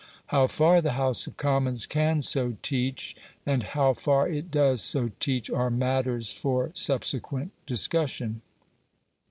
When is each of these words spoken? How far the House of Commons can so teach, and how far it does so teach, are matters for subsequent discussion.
How 0.33 0.47
far 0.47 0.81
the 0.81 0.93
House 0.93 1.27
of 1.27 1.37
Commons 1.37 1.85
can 1.85 2.21
so 2.23 2.57
teach, 2.63 3.15
and 3.45 3.61
how 3.61 3.93
far 3.93 4.27
it 4.27 4.49
does 4.49 4.81
so 4.81 5.11
teach, 5.19 5.47
are 5.51 5.69
matters 5.69 6.31
for 6.31 6.71
subsequent 6.73 7.51
discussion. 7.67 8.41